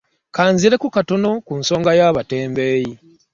[0.35, 2.91] Ka nzireko katono ku nsonga y'abatembeeyi.